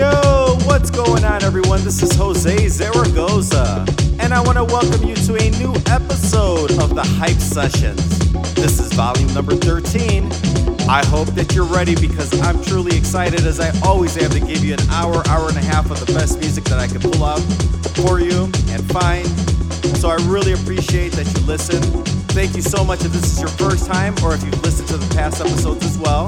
[0.00, 1.84] Yo, what's going on, everyone?
[1.84, 3.84] This is Jose Zaragoza,
[4.18, 8.32] and I want to welcome you to a new episode of the Hype Sessions.
[8.54, 10.24] This is volume number 13.
[10.88, 14.64] I hope that you're ready because I'm truly excited, as I always am, to give
[14.64, 17.22] you an hour, hour and a half of the best music that I can pull
[17.22, 17.40] out
[18.00, 19.28] for you and find.
[19.98, 21.82] So I really appreciate that you listen.
[22.32, 24.96] Thank you so much if this is your first time or if you've listened to
[24.96, 26.26] the past episodes as well.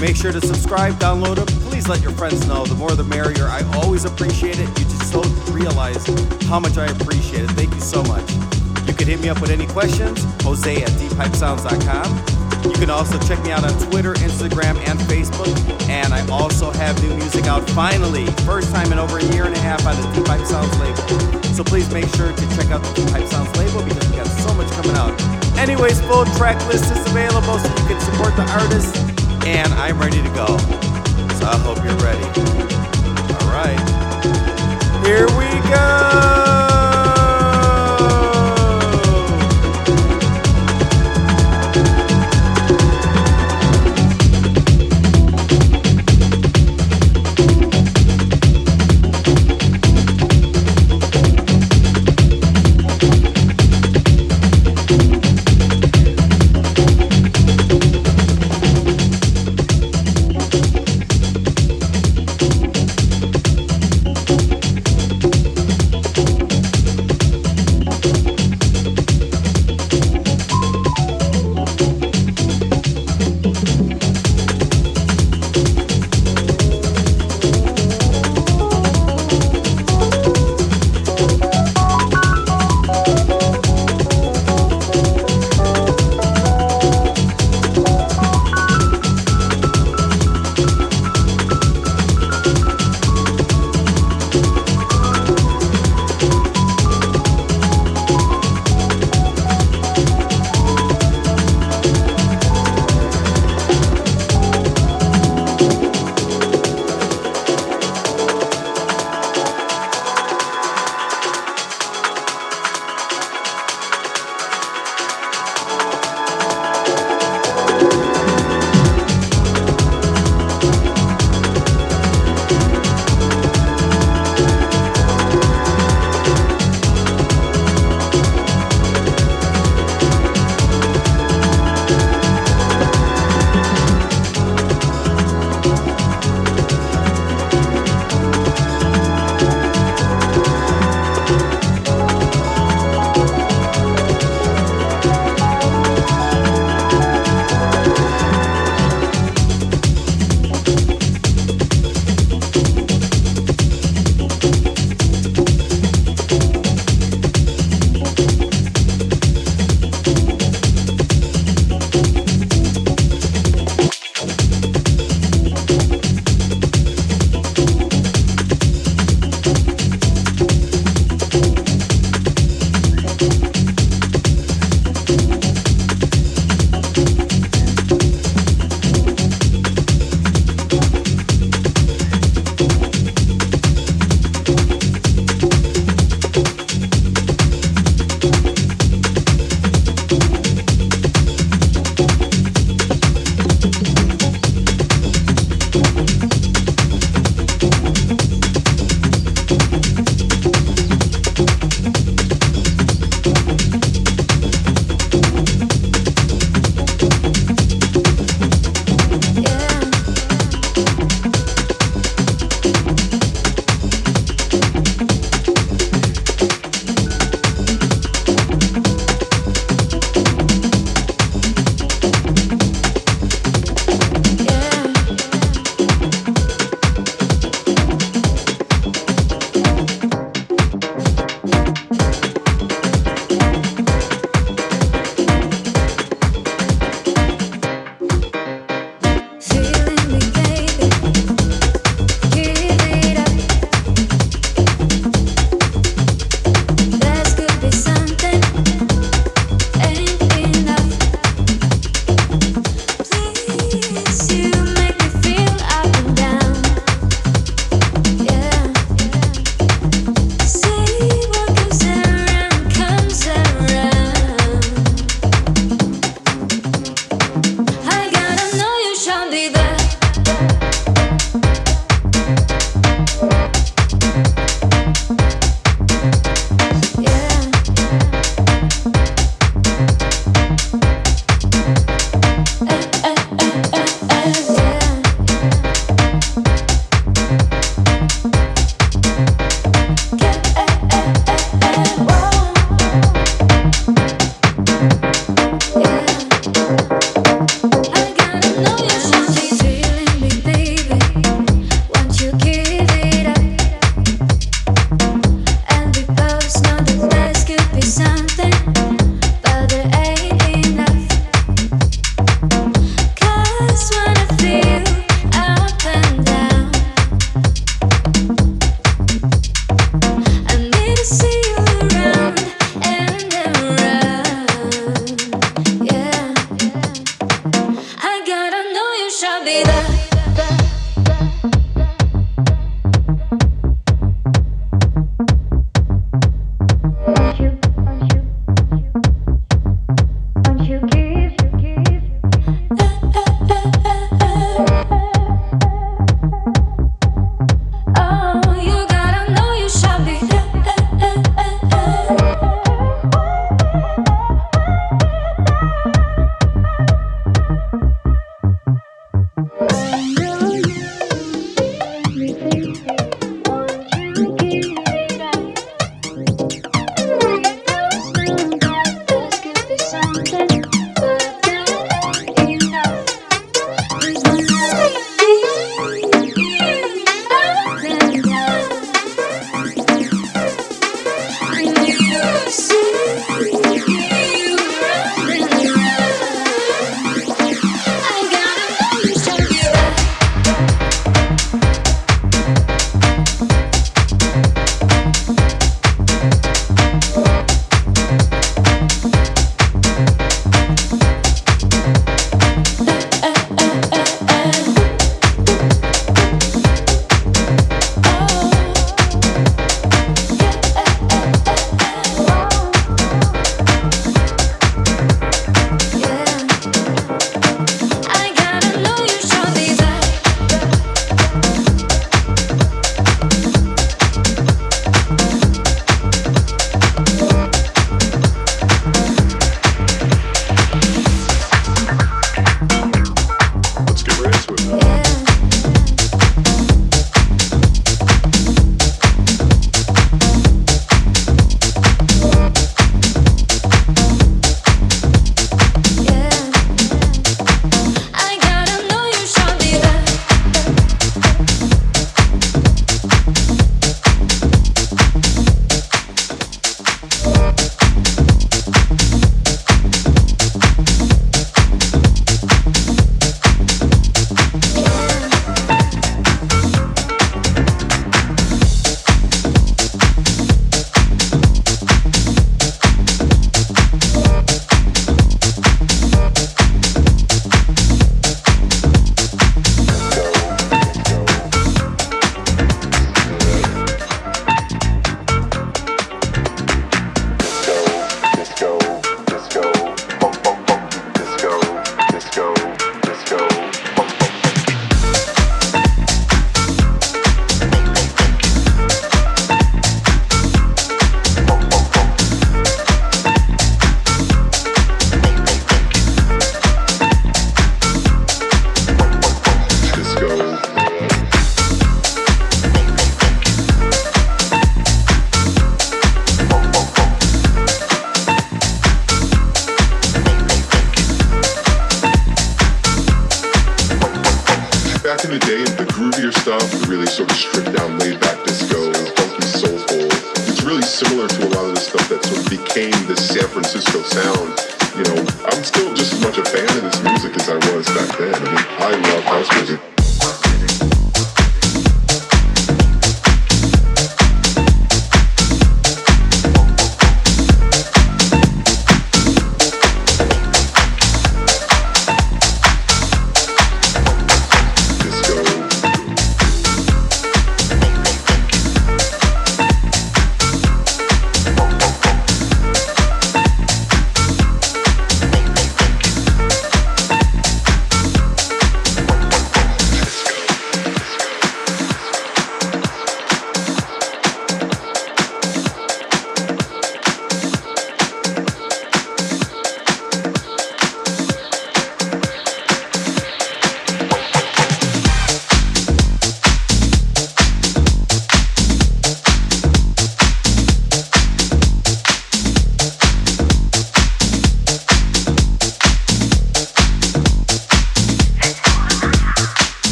[0.00, 1.46] Make sure to subscribe, download them.
[1.68, 2.64] Please let your friends know.
[2.64, 3.46] The more the merrier.
[3.46, 4.68] I always appreciate it.
[4.78, 6.06] You just don't realize
[6.44, 7.50] how much I appreciate it.
[7.52, 8.30] Thank you so much.
[8.86, 12.38] You can hit me up with any questions, Jose at deephypesounds.com.
[12.64, 15.50] You can also check me out on Twitter, Instagram, and Facebook.
[15.88, 18.26] And I also have new music out finally.
[18.46, 21.42] First time in over a year and a half on the Deep Hype Sounds label.
[21.54, 24.26] So please make sure to check out the Deep Hype Sounds label because we got
[24.26, 25.12] so much coming out.
[25.58, 29.17] Anyways, full track list is available so you can support the artist.
[29.46, 30.58] And I'm ready to go.
[31.38, 32.24] So I hope you're ready.
[33.34, 33.78] All right.
[35.06, 36.67] Here we go.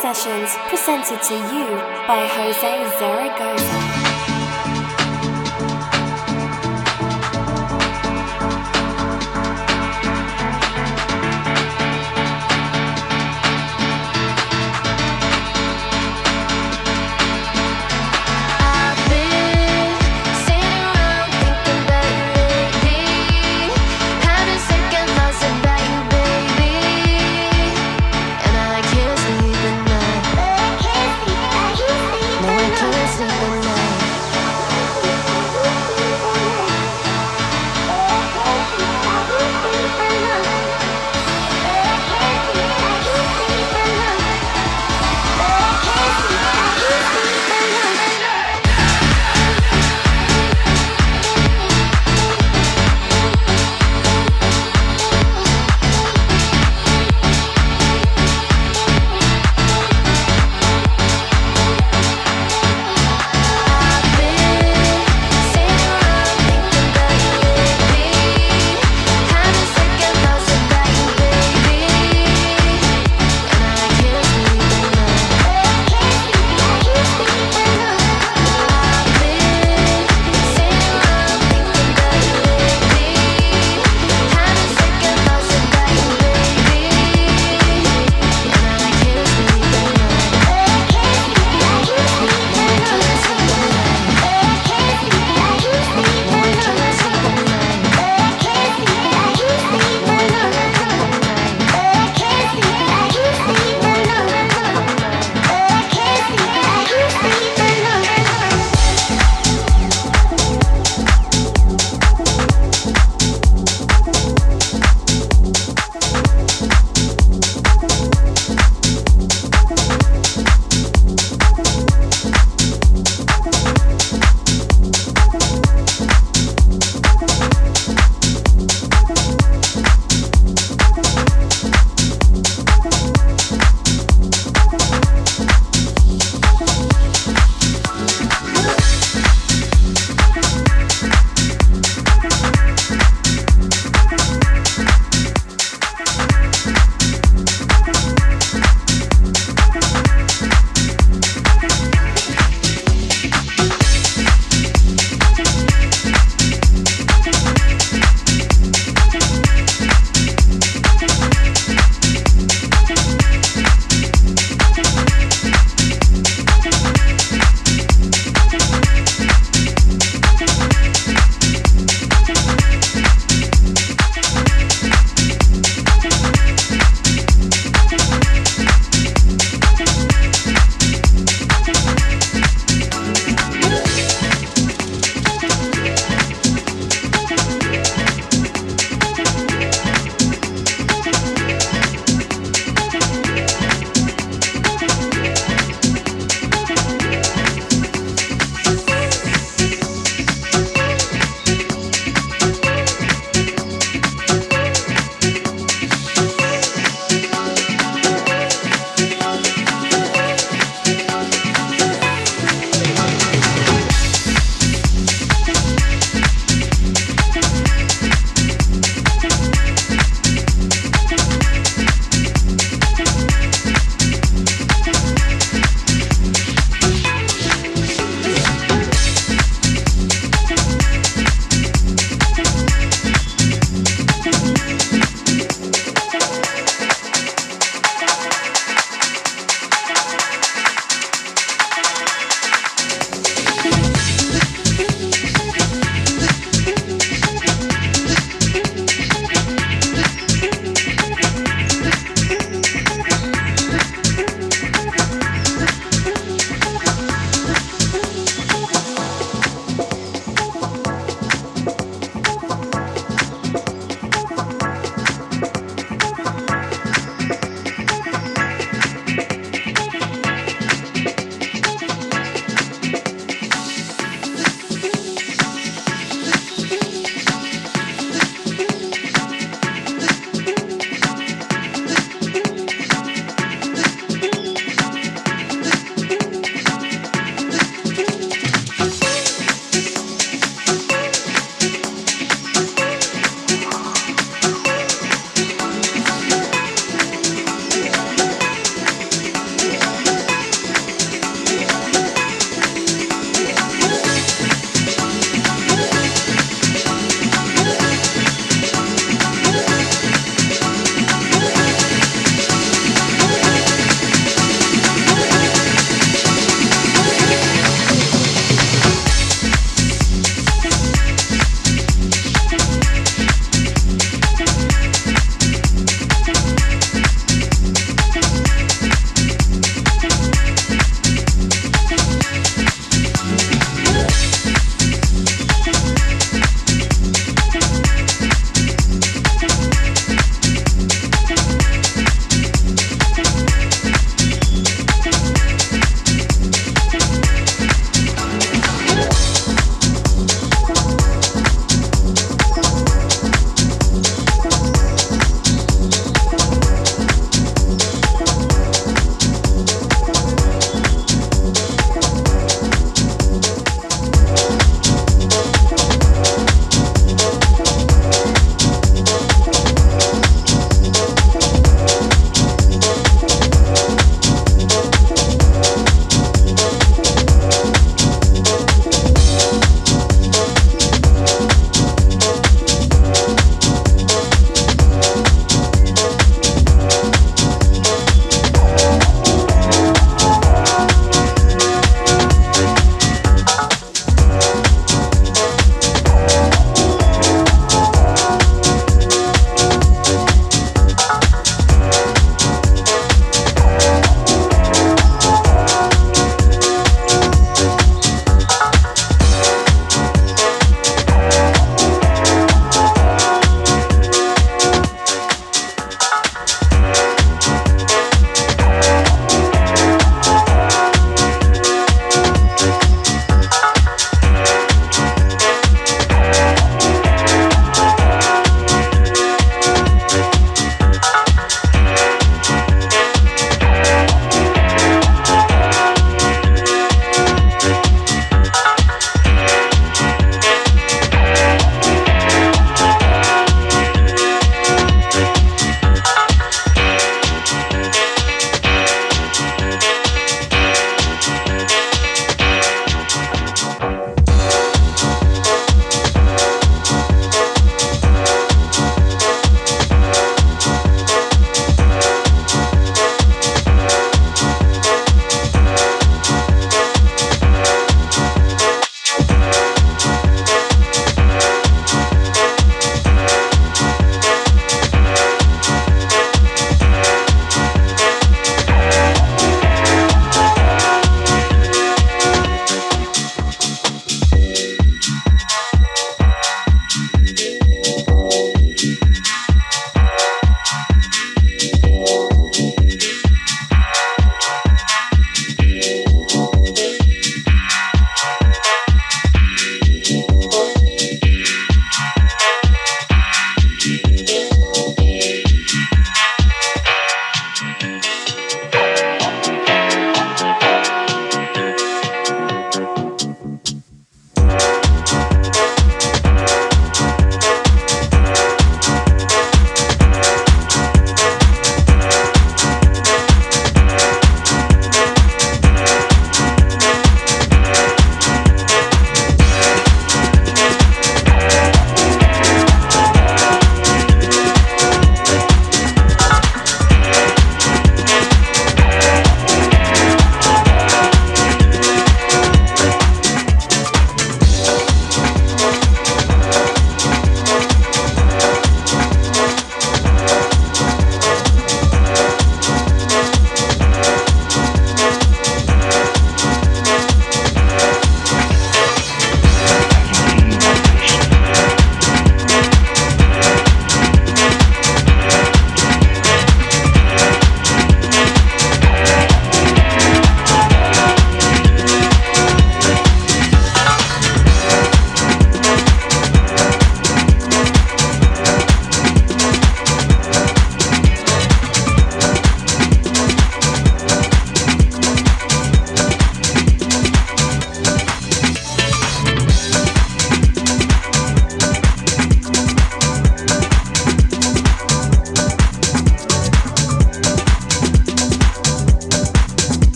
[0.00, 3.79] Sessions presented to you by Jose Zaragoza.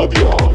[0.00, 0.50] Lights in on.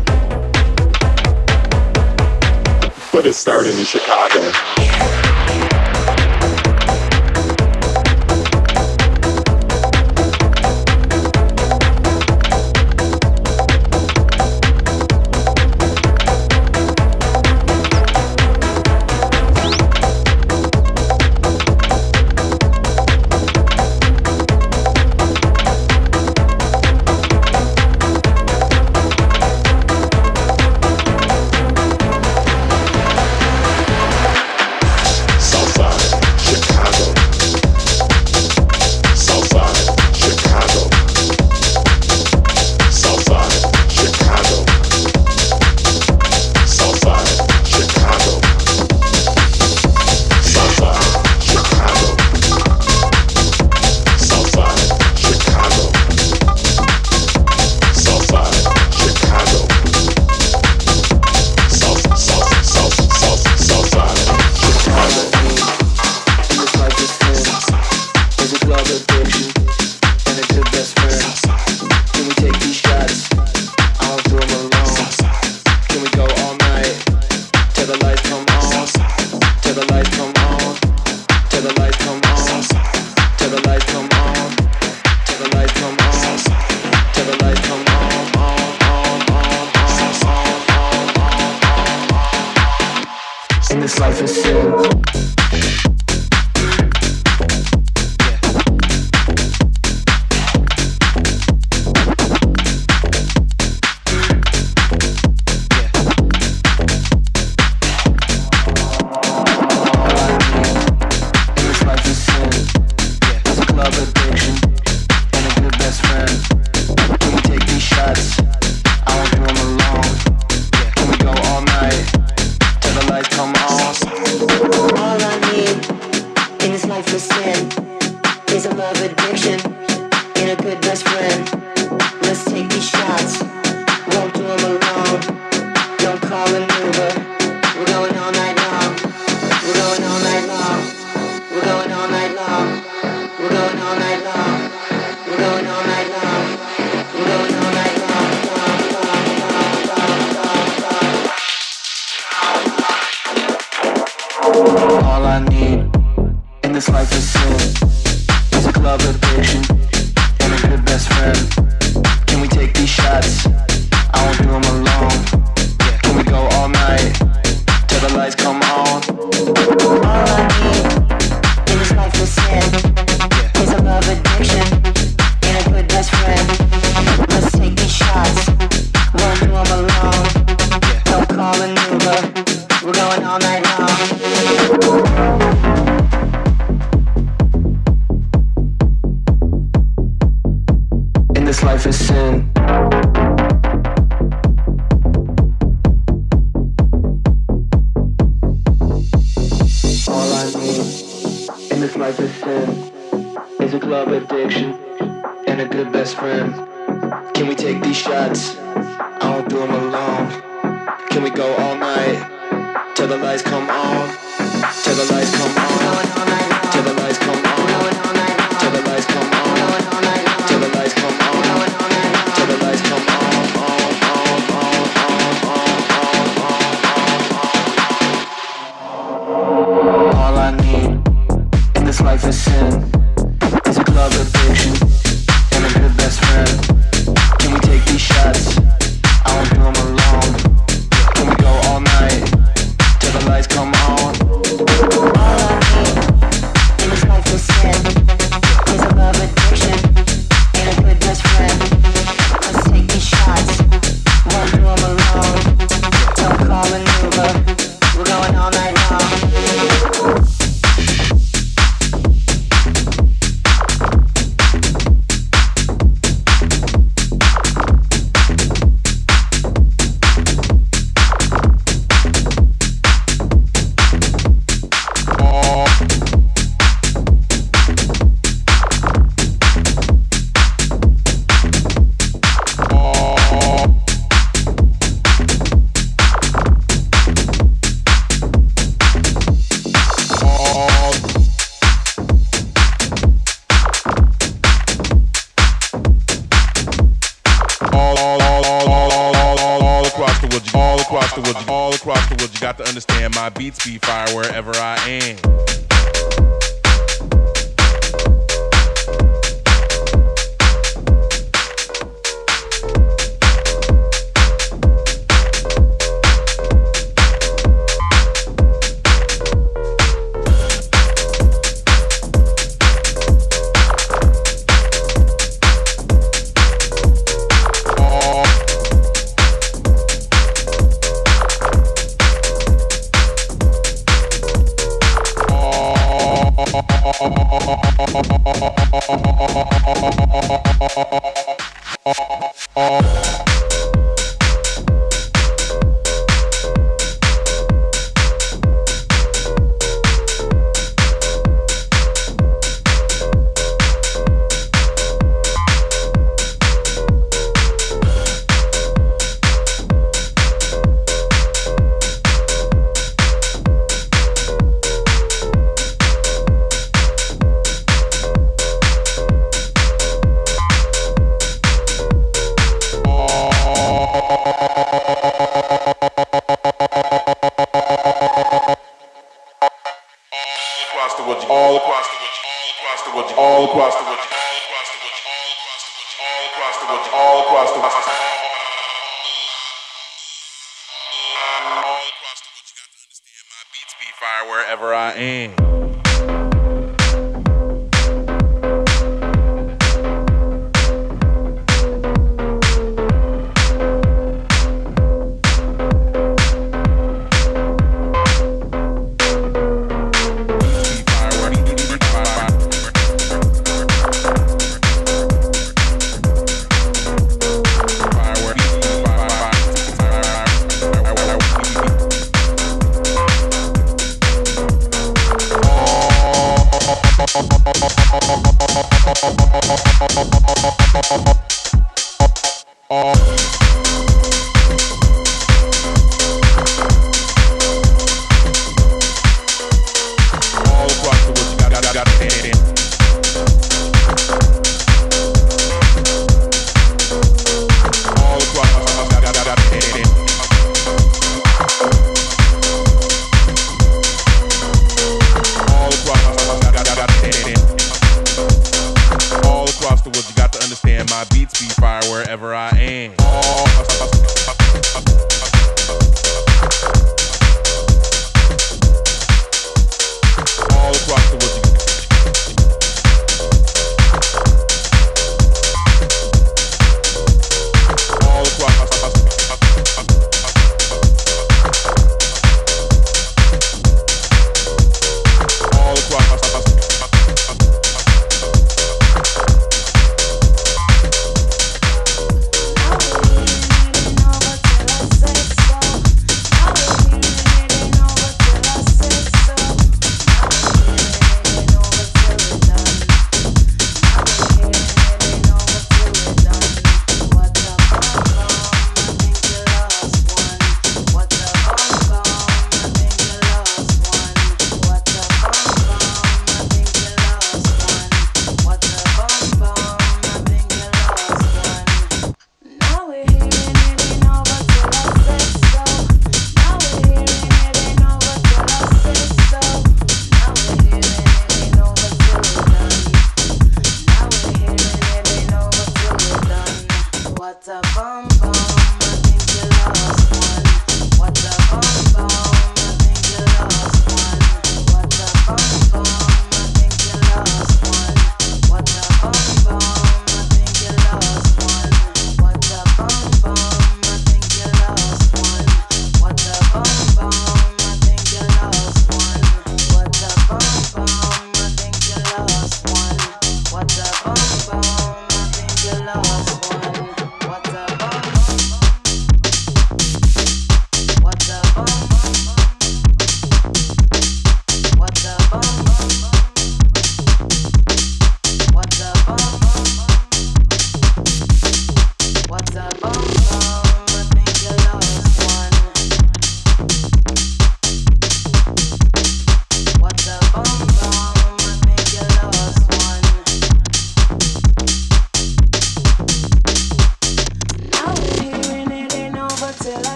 [537.47, 538.44] a bum bum.